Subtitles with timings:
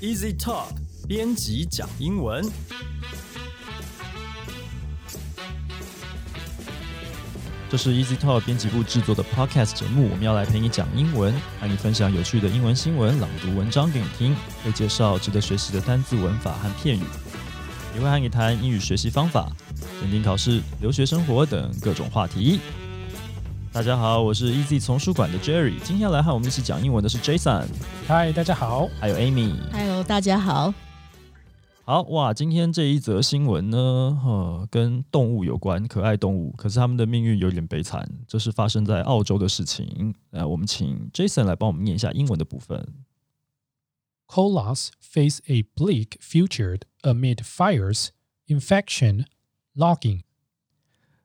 [0.00, 0.68] Easy Talk
[1.06, 2.42] 编辑讲英文。
[7.68, 14.34] 这是 Easy Talk 编辑部制作的 Podcast 节目，我们要来陪你讲英文，和你分享有趣的英文新闻、朗读文章给你听，
[14.64, 17.02] 会介绍值得学习的单字、文法和片语，
[17.94, 19.52] 也会和你谈英语学习方法、
[20.00, 22.58] 检定考试、留学生活等各种话题。
[23.72, 27.68] 大家好，我是 Easy 丛书馆的 Jerry，今天来和我们一起讲英文的是 Jason，
[28.04, 28.88] 嗨，大家好。
[28.98, 29.54] 还有 Amy。
[29.70, 30.74] Hello，大家好。
[31.84, 40.16] 好哇，今天这一则新闻呢，呃，跟动物有关，可爱动物，可是他们的命运有点悲惨，这是发生在澳洲的事情。
[40.32, 42.92] 呃，我们请 Jason 来帮我们念一下英文的部分。
[44.26, 48.08] Koalas face a bleak future amid fires,
[48.48, 49.26] infection,
[49.76, 50.22] logging.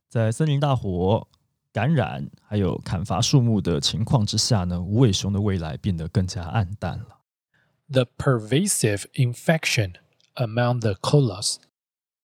[0.08, 1.28] 在森林大火、
[1.75, 7.21] 感染还有砍伐树木的情况之下呢，无尾熊的未来变得更加暗淡了。
[7.89, 9.95] The pervasive infection
[10.35, 11.57] among the koalas,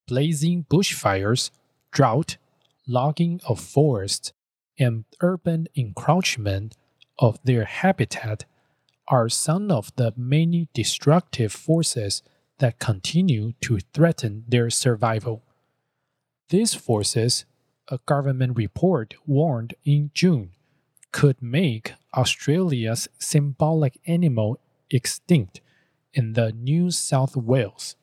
[0.07, 1.49] blazing bushfires,
[1.93, 2.35] drought,
[2.87, 4.31] logging of forests,
[4.77, 6.73] and urban encroachment
[7.17, 8.41] of their habitat
[9.07, 12.21] are some of the many destructive forces
[12.59, 15.43] that continue to threaten their survival.
[16.49, 17.45] These forces,
[17.91, 20.51] a government report warned in June,
[21.13, 24.59] could make Australia's symbolic animal
[24.91, 25.61] extinct
[26.13, 27.95] in the New South Wales,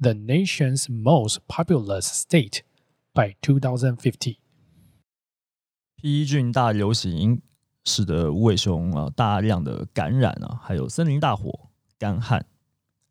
[0.00, 2.62] the nation's most populous state,
[3.14, 4.38] by 2050.
[5.96, 7.42] P 菌大流行
[7.84, 12.46] 使得无尾熊啊大量的感染啊，还有森林大火、干旱、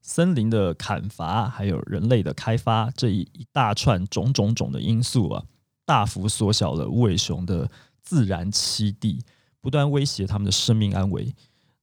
[0.02, 5.46] 森林的砍伐，还有人类的开发这一一大串种种种的因素啊，
[5.85, 7.71] 大幅缩小了无尾熊的
[8.03, 9.23] 自然栖地，
[9.61, 11.35] 不断威胁它们的生命安危。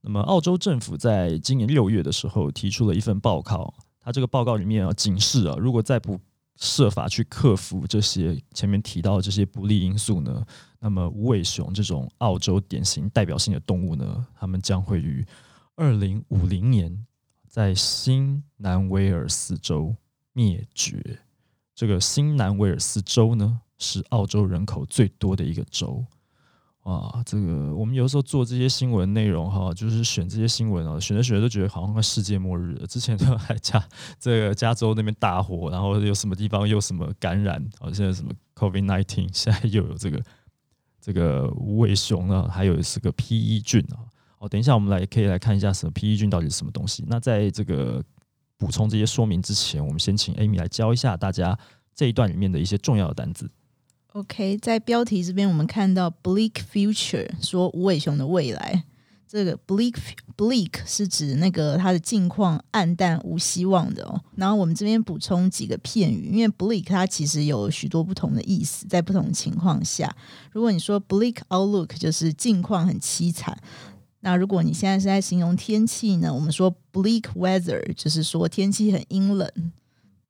[0.02, 6.20] 那么，澳洲政府在今年六月的时候提出了一份报告，它这个报告里面啊警示啊，如果再不
[6.58, 10.45] 设法去克服这些前面提到的这些不利因素呢，
[10.80, 15.26] 那么无尾熊这种澳洲典型代表性的动物呢，它们将会于
[15.76, 17.06] 二零五零年
[17.48, 19.95] 在新南威尔斯州
[20.34, 21.20] 灭绝。
[21.73, 26.05] 这个新南威尔斯州呢，是澳洲人口最多的一个州。
[26.83, 32.87] 啊，这个我们有时候做这些新闻内容哈，就是选这些新闻啊，选着选着都觉得好像世界末日了。
[32.87, 33.83] 之前都还加
[34.19, 40.23] 这个加州那边大火，然后有什么地方又什么感染，好现在什么 COVID nineteen， 现在又有这个
[40.99, 44.02] 这个无尾熊啊，还有是个 P E 菌啊。
[44.39, 47.05] 哦，等一下我们来可以来看一下什么 P E 菌到底是什么东西。
[47.08, 48.03] 那在这个
[48.58, 51.55] 补充这些说明之前，我们先请 Amy 来教一下大家
[51.93, 53.48] 这一段里面的一些重要的单字。
[54.14, 58.83] OK，在标题这边我们看到 bleak future，说无尾熊的未来。
[59.26, 59.95] 这个 bleak
[60.36, 64.22] bleak 是指那个它的境况暗淡无希望的哦。
[64.36, 70.14] 然后我们这边补充几个片语，因为 bleak 它其实有许多不同的意思，在不同情况下，
[70.52, 73.58] 如果你说 bleak outlook 就是境况很凄惨。
[74.20, 76.33] 那如果你现在是在形容天气呢？
[76.33, 79.49] 我们说 bleak weather 就是说天气很阴冷。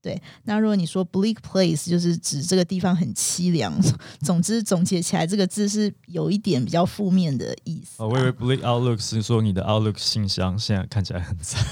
[0.01, 3.71] 对，那如果你说 bleak place，就是指这个地方很凄凉。
[4.21, 8.05] 总之，总结起来，这个字是有一点比较负面的意思啊。
[8.05, 11.63] 哦，我以为 Bleak Outlook 是说你的 Outlook 信箱现在看起来很惨，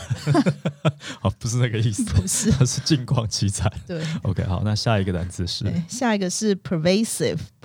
[1.21, 3.71] 哦，不是那个意思，不是它是境况凄惨。
[3.87, 6.53] 对 OK，好，那下一个单词是，下一个是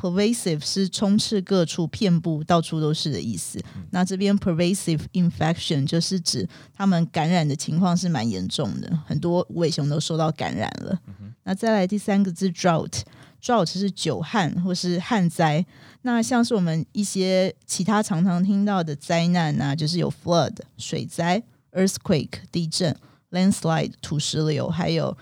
[0.05, 3.61] pervasive，pervasive 是充斥各处、遍布、到处都是的意思。
[3.91, 10.99] 那这边 pervasive infection 就是指他们感染的情况是蛮严重的，很多无尾熊都受到感染了。
[11.45, 15.65] 那再来第三个字 drought，drought 是久旱或是旱灾。
[16.03, 22.95] 那像是我们一些其他常常听到的灾难啊，就是有 flood 水灾、earthquake 地震、
[23.31, 25.17] landslide 土石流，还有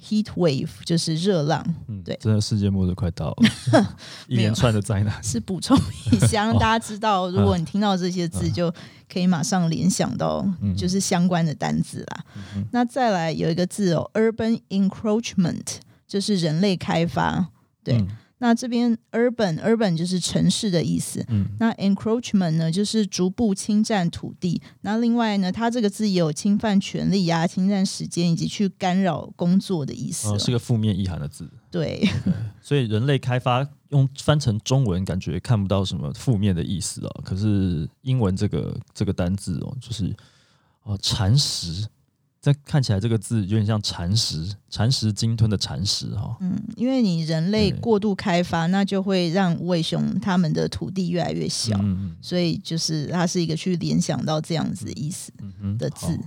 [0.00, 1.64] heat wave 就是热浪。
[1.88, 3.86] 嗯，对真的世界末日快到了，
[4.28, 5.22] 一连串的灾难。
[5.22, 5.76] 是补充
[6.12, 8.72] 一下，让大家知道，如果你听到这些字，就
[9.12, 10.46] 可以马上联想到
[10.76, 12.24] 就是相关的单字啦。
[12.70, 15.66] 那再来有一个字哦，urban encroachment，
[16.06, 17.48] 就是人类开发。
[17.84, 18.08] 对，嗯
[18.42, 21.24] 那这边 urban urban 就是城市的意思。
[21.28, 24.60] 嗯那 encroachment 呢，就是逐步侵占土地。
[24.80, 32.04] 那另外呢，它这个字也有侵犯权利啊、侵占时间以及去干扰工作的意思哦、哦，是个负面意涵的字，对，
[32.60, 37.22] 所以人类开发用翻成中文，感觉看不到什么负面的意思哦。
[37.24, 40.12] 可是英文这个这个单字哦，就是
[40.82, 41.86] 哦蚕食，
[42.42, 51.78] 这看起来这个字有点像蚕食，蚕食鲸吞的蚕食哈、嗯，因为你人类过度开发，那就会让无尾熊它们的土地越来越小，
[52.20, 55.30] 所以就是它是一个去联想到这样子意思
[55.78, 56.18] 的好字。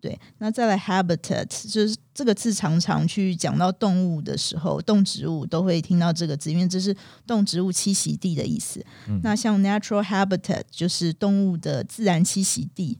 [0.00, 6.96] 对，那再来 habitat，就是这个字常常去讲到动物的时候，动植物都会听到这个字，因为这是
[7.26, 8.82] 动植物栖息地的意思。
[9.08, 12.96] 嗯那像 natural habitat 就是动物的自然栖息地。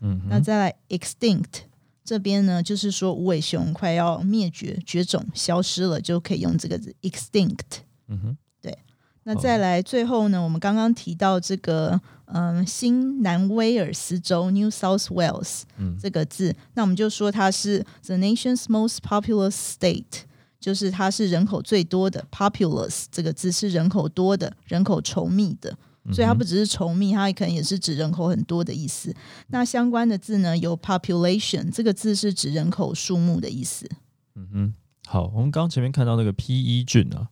[0.00, 1.62] 嗯，那再来 extinct
[2.04, 7.82] 这边呢，就是说无尾熊快要灭绝、绝种、消失了，就可以用这个字 extinct。
[8.08, 8.76] 嗯哼，对。
[9.24, 15.96] 那再来最后呢，我们刚刚提到这个嗯新南威尔斯州 New South Wales 嗯。
[16.00, 20.22] 这个字，那我们就说它是 the nation's most populous state，
[20.58, 25.76] 就是它是人口最多的 populous 这个字是人口多的、人口稠密的。
[26.12, 29.14] 所以它不只是稠密，它可能也是指人口很多的意思。
[29.48, 33.88] 那相关的字呢，有 population 这个字是指人口数目的意思。
[34.34, 34.74] 嗯哼，
[35.06, 37.28] 好，我们刚刚前面看到那个 P E 菌啊，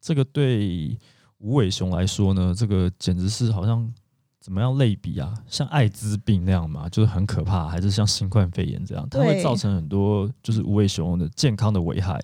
[0.00, 0.98] 这个对
[1.38, 3.92] 无尾熊来说呢，这个简直是好像
[4.40, 5.34] 怎么样类比啊？
[5.46, 12.20] 像艾滋病那样嘛，就是很可怕，还是像新冠肺炎这样，它会造成很多就是无尾熊的健康的危害。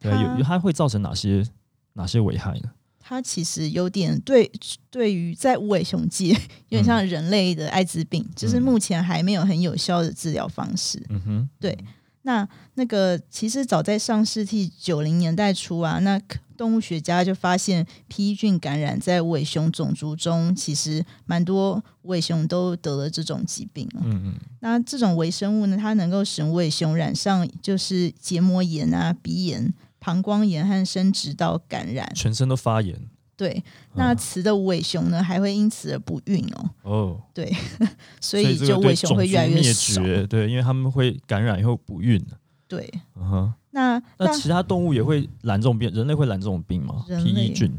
[0.00, 1.46] 对，有有它会造成哪些
[1.92, 2.70] 哪些危害呢？
[3.00, 4.48] 它其实有点对
[4.90, 6.28] 对于在无尾熊界
[6.68, 11.02] 有点像人类的艾滋病，就是目前还没有很有效的治疗方式。
[11.08, 11.76] 嗯哼，对，
[12.22, 16.20] 那那个其实早在上世纪九零年代初啊，那
[16.56, 24.02] 动物学家就发现 P 菌感染在无尾熊种族中，其实蛮多无尾熊都得了这种疾病哦。
[24.04, 32.10] 嗯嗯那这种微生物呢，它能够使无尾熊染上就是结膜炎啊、鼻炎、膀胱炎和生殖道感染。
[32.14, 32.98] 全身都发炎
[33.36, 33.64] 对，
[33.94, 36.70] 那雌的无尾熊呢，还会因此而不孕哦。
[36.82, 37.50] 哦，对，
[38.20, 40.02] 所以就尾熊会越来越少。
[40.02, 42.22] 绝，对，因为他们会感染以后不孕。
[42.68, 42.86] 对，
[43.16, 45.90] 嗯哼，那那其他动物也会染这种病？
[45.90, 47.72] 人类会染这种病吗类 E 菌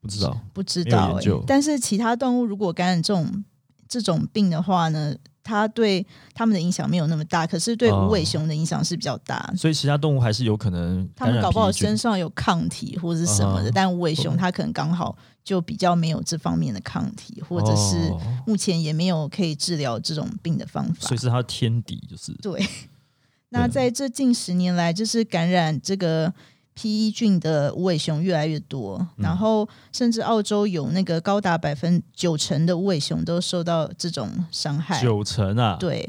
[0.00, 0.40] 不知道。
[0.54, 3.44] 不知道哎、但是其他动物如果感染这种
[3.86, 5.14] 这种病的话呢，
[5.44, 6.04] 它对
[6.34, 9.52] 它们的影响没有那么大，可是对哦无尾熊的影响是比较大。
[9.56, 18.20] 所以其他动物还是有可能他们搞不好身上有抗体或者是什么的，嗯但无尾熊它可能刚好就比较没有这方面的抗体，或者是哦。
[18.46, 21.18] 目前也没有可以治疗这种病的方法所以。
[21.18, 22.32] 是它的天敌，就是。
[22.40, 22.66] 对，
[23.50, 26.32] 那在这近十年来，就是感染这个
[26.74, 35.00] P E 菌的无尾熊越来越多，嗯然后甚至澳洲有那个高达百分九成的无尾熊都受到这种伤害。
[35.00, 36.06] 九成啊，，对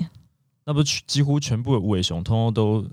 [0.65, 2.85] 那不是几乎全部的无尾熊通通都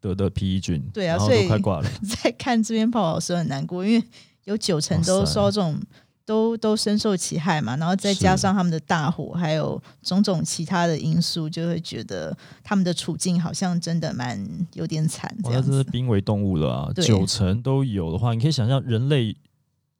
[0.00, 1.90] 得的 P E 菌，对啊所以都快挂了。
[2.22, 4.04] 在看这篇报道的时候很难过，因为
[4.44, 5.80] 有九成都受到这种。
[6.26, 14.44] 都都深受其害嘛，然后再加上他们的大火，还有种种其他的因素，就会觉得他们的处境好像真的蛮
[14.74, 15.84] 有点惨这哇，那样子真是。
[15.84, 16.92] 濒危动物了啊！
[16.96, 19.36] 九成都有的话，你可以想象人类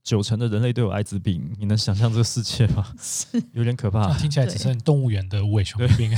[0.06, 2.86] 九成的人类都有艾滋病，你能想象这个世界吗？
[3.02, 4.16] 是有点可怕。
[4.16, 6.16] 听起来只剩动物园的无尾熊病， 对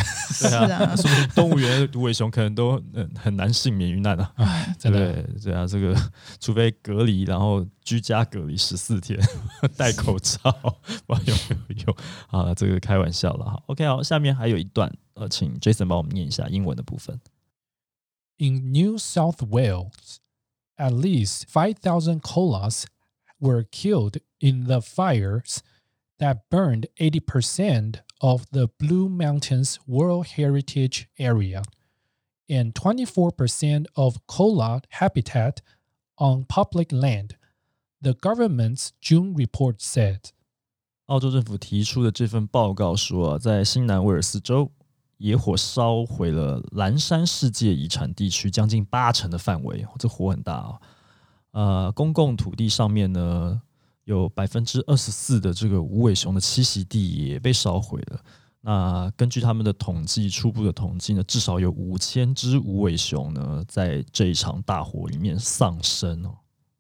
[0.51, 4.31] 是啊啊，说不定动物园的无尾熊可能都嗯很难幸免于难啊。
[4.37, 5.97] 哎，真的对对啊，这个
[6.39, 9.19] 除非隔离，然后居家隔离十四天，
[9.75, 10.53] 戴口罩，
[11.07, 11.97] 不知道有没有用
[12.29, 12.55] 啊？
[12.55, 13.63] 这个开玩笑了哈。
[13.69, 17.19] OK，好，下面还有一段，呃，请 Jason 帮我们念一下英文的部分。
[18.37, 20.19] In New South Wales,
[20.77, 22.85] at least 5,000 koalas
[23.40, 25.62] were killed in the fires
[26.20, 31.64] that burned 80% of the Blue Mountains World Heritage Area
[32.50, 35.62] and 24% of koala habitat
[36.18, 37.36] on public land,
[38.02, 40.32] the government's June report said.
[41.08, 44.72] 澳洲政府提出的这份报告说、啊，在新南威尔斯州，
[45.18, 50.80] 野火烧毁了蓝山世界遗产地区将近八成的范围，这火很大啊。
[51.59, 53.61] 呃，公共土地上面呢，
[54.05, 58.21] 有百分之二十四的这个无尾熊的栖息地也被烧毁了。
[58.61, 66.31] 那根据他们的统计，初步的统计呢，至少有五千只无尾熊呢，在这一场大火里面丧生哦。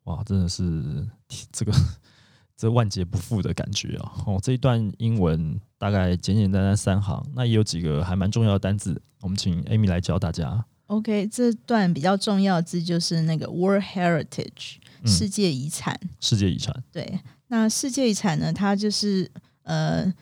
[0.04, 1.04] 哇，真的是
[1.50, 1.72] 这个
[2.56, 4.12] 这万劫不复的感觉啊！
[4.26, 10.64] 哦，这一段英文大概简简单单三行，那也有几个还蛮重要的单字，我们请 Amy 来教大家。
[10.88, 15.98] OK，这段比较重要的字就是那个 World Heritage 嗯世界遗产。
[16.20, 19.30] 世界遗产，对，那世界遗产呢，它就是
[19.62, 20.12] 呃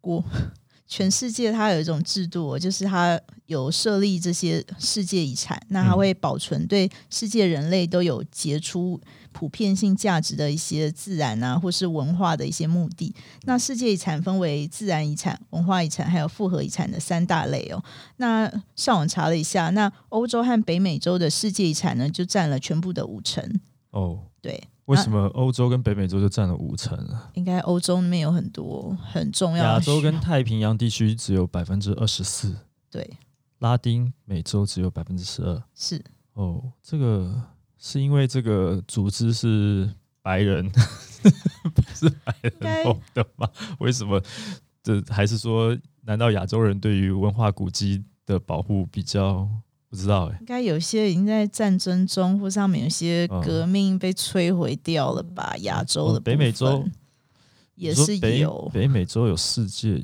[0.00, 0.22] 国
[0.86, 9.00] 全世界它有一种制度哦，就是它有设立这些世界遗产，那它嗯会保存对世界人类都有杰出
[9.32, 13.14] 普遍性价值的一些自然啊，或是文化的一些目的。
[13.42, 17.82] 那世界遗产分为自然遗产、文化遗产还有复合遗产的三大类哦。
[18.16, 23.60] 那上网查了一下，那欧洲和北美洲的世界遗产呢，就占了全部的五成。
[23.90, 27.30] 哦，对，为什么欧洲跟北美洲就占了五成啊？
[27.34, 32.56] 应该欧洲那边有很多很重要的亚洲跟太平洋地区只有百分之二十四。
[32.90, 33.08] 对
[33.58, 35.62] 拉丁美洲只有百分之十二。
[35.74, 36.02] 是
[36.34, 37.42] 哦，这个
[37.78, 39.90] 是因为这个组织是
[40.22, 40.68] 白人，
[41.74, 43.48] 不是白人弄的吗？
[43.80, 44.20] 为什么？
[44.82, 49.48] 这还是说，难道亚洲人对于文化古迹的保护比较
[49.88, 50.36] 不知道、欸？
[50.40, 55.56] 应该有些已经在战争中，或上面有些嗯革命被摧毁掉了吧？
[55.62, 56.84] 亚洲的哦北美洲
[57.74, 60.00] 也是有，北美洲有世界，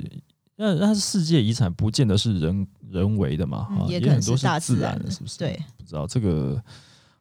[0.56, 5.38] 那那是世界遗产，不见得是人人为的嘛，也可能也很多是大自自然的的，是不是？
[5.38, 6.62] 对，不知道这个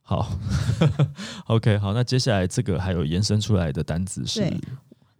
[0.01, 0.31] 好，
[1.47, 4.53] OK，好，那接下来这个还有延伸出来的单子是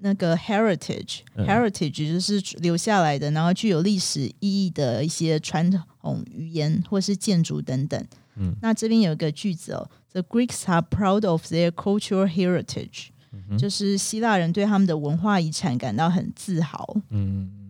[0.03, 5.69] 那个 heritage、嗯 heritage 就是留下来的，然后具有历史意义的一些传
[6.01, 8.03] 统语言或是建筑等等。
[8.35, 13.09] 嗯那这边有一个句子哦，The Greeks are proud of their cultural heritage，、
[13.47, 16.97] 哼就是希腊人对他们的文化遗产感到很自豪。
[17.09, 17.60] 嗯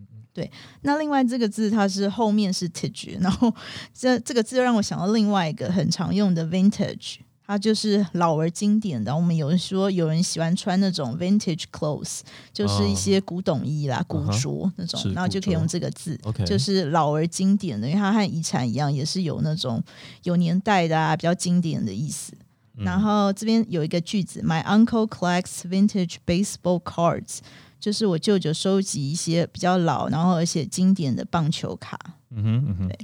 [0.82, 3.52] 那另外这个字它是后面是 tage， 然后
[3.92, 9.14] 这这个字让我想到另外一个很常用的 vintage，它就是老而经典的。
[9.14, 12.20] 我们有人说有人喜欢穿那种 vintage clothes，
[12.52, 16.18] 就是一些古董衣啦、古着那种，然后就可以用这个字。
[16.46, 19.82] 就是老而经典的，因为它和遗产一样，也是有那种
[20.22, 22.32] 有年代的啊，比较经典的意思。
[22.78, 27.40] 嗯然后这边有一个句子，My uncle collects vintage baseball cards，
[27.82, 31.98] 就是我舅舅收集一些比较老，然后而且经典的棒球卡。
[32.30, 32.98] 嗯哼嗯哼对，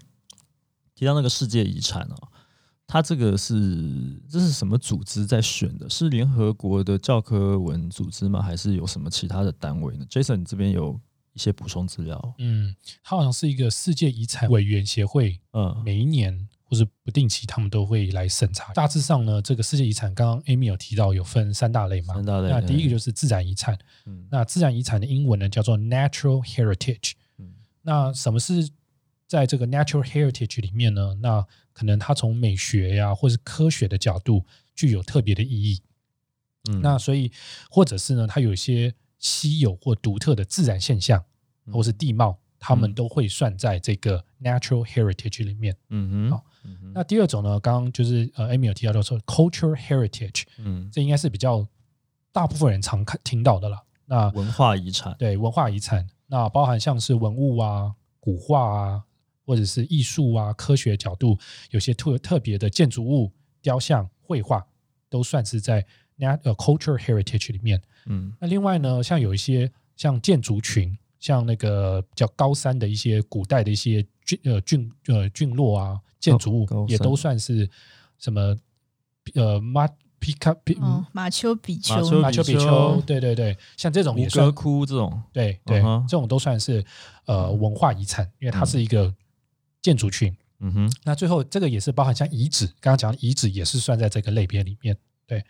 [0.94, 2.28] 提到那个世界遗产哦，
[2.86, 5.90] 它这个是这是什么组织在选的？
[5.90, 8.40] 是联合国的教科文组织吗？
[8.40, 10.98] 还是有什么其他的单位呢？Jason，你这边有
[11.32, 12.34] 一些补充资料？
[12.38, 18.72] 嗯，它好像是一个世界遗产委员协会，嗯每一年或是不定期，他们都会来审查。
[18.74, 27.12] 大致上呢，这个世界遗产刚刚 Amy 有提到有分三大类嘛，三大类那第一个就是自然遗产，嗯那自然遗产的英文呢叫做 natural heritage。
[27.38, 28.68] 嗯那什么是
[29.26, 31.14] 在这个 natural heritage 里面呢？
[31.22, 34.44] 那可能它从美学呀、或是科学的角度
[34.74, 35.80] 具有特别的意义。
[36.70, 37.32] 嗯那所以
[37.70, 41.24] 或者是呢，它有一些稀有或独特的自然现象，
[41.64, 45.76] 嗯或是地貌，它们嗯都会算在这个 natural heritage 里面。
[45.90, 51.66] 嗯哼好嗯哼那第二种呢，刚刚就是呃，Amy 有提到的说 cultural heritage，嗯这应该是比较
[52.32, 53.84] 大部分人常看听到的了。
[54.06, 59.04] 那文化遗产对文化遗产，那包含像是文物啊、古画啊，
[59.44, 61.38] 或者是艺术啊、科学角度，
[61.70, 64.66] 有些特特别的建筑物、雕像、绘画，
[65.08, 65.84] 都算是在
[66.18, 67.80] nat 呃 cultural heritage 里面。
[68.06, 77.68] 嗯那另外呢，像有一些像建筑群，像那个比较高山的一些古代的一些郡呃郡呃郡落啊，建筑物也都算是
[78.18, 78.56] 什么
[79.34, 86.84] 呃马皮卡皮哦，马丘比丘马丘比比丘丘，对对对，像这种吴也算哥窟这种对对，这种都算是
[87.26, 89.14] 呃文化遗产，因为它是一个
[89.80, 90.34] 建筑群。
[90.60, 94.96] 嗯哼那最后这个也是包含像遗址，刚刚讲的遗址也是算在这个类别里面。
[95.24, 95.44] 对，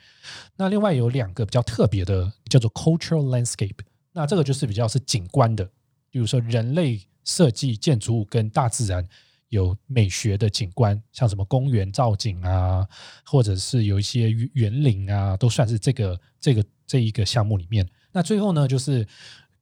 [0.56, 3.78] 那另外有两个比较特别的，叫做 cultural landscape。
[4.12, 5.64] 那这个就是比较是景观的，
[6.10, 9.06] 比如说人类设计建筑物跟大自然
[9.48, 12.86] 有美学的景观，像什么公园造景啊，
[13.24, 17.88] 或者是有一些园园林啊，都算是这个这个这一个项目里面。
[18.12, 19.06] 那最后呢，就是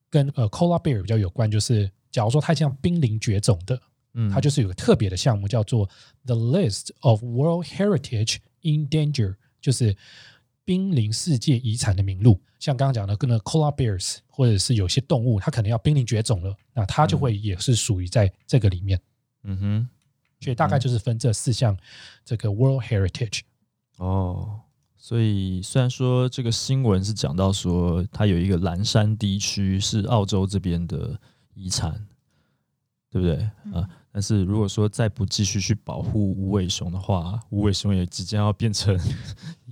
[0.09, 3.81] 跟呃 koala bear 比较有关，就是假如说它像濒临绝种的，
[4.15, 5.88] 嗯，它就是有个特别的项目叫做
[6.25, 9.97] The List of World Heritage in Danger，就是
[10.66, 12.38] 濒临世界遗产的名录。
[12.58, 19.00] 像刚刚讲的，跟那 koala bears 或者是有些动物，它可能要濒临绝种了，那它就会也是属于在这个里面。
[19.44, 19.88] 嗯哼
[20.40, 21.75] 所以大概就是分这四项
[22.23, 23.40] 这个 World Heritage。
[23.96, 24.61] 哦。
[24.99, 31.20] 所以虽然说这个新闻是讲到说它有一个蓝山地区是澳洲这边的
[31.54, 31.92] 遗产，
[33.08, 38.99] 对不对啊、嗯但是如果说再不继续去保护无尾熊的话，无尾熊也即将要变成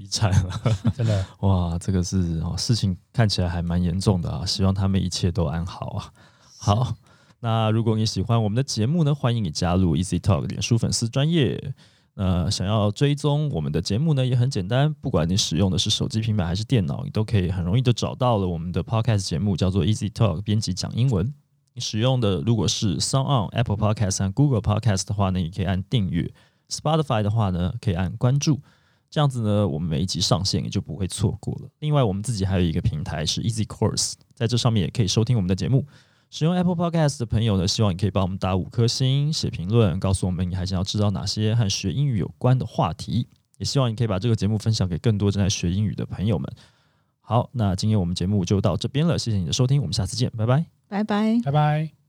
[0.04, 0.60] 遗产了。
[0.94, 4.44] 真的， 哇，这个是哦，事情看起来还蛮严重的啊！
[4.44, 6.12] 希望他们一切都安好啊。
[6.58, 6.94] 好，
[7.40, 11.74] 那如果你喜欢我们的节目呢，欢迎你加入 Easy Talk 脸书粉丝专业。
[12.16, 21.34] 那想要追踪我们的节目呢，也很简单，不管你使用的是手机、平板还是电脑，你都可以很容易的找到了我们的 Podcast 节目，叫做 Easy Talk 编辑讲英文。
[21.72, 26.32] 你使用的如果是 Sound On、Apple Podcast 和 Google Podcast 的话呢，你可以按订阅
[26.70, 28.60] ；Spotify 的话呢，可以按关注。
[29.14, 31.70] 这样子呢，我们每一集上线也就不会错过了。
[31.78, 35.86] 另外，我们自己还有一个平台是 Easy Course，在这上面也可以收听我们的节目。
[36.30, 43.28] 使用 Apple Podcast 的朋友呢，希望你可以帮我们打五颗星、写评论，告诉我们你还想要知道哪些和学英语有关的话题。
[43.58, 46.52] 也希望你可以把这个节目分享给更多正在学英语的朋友们。
[47.20, 50.66] 好，那今天我们节目就到这边了，谢谢你的收听，我们下次见，拜拜。
[50.88, 51.40] 拜拜。
[51.44, 52.03] 拜拜。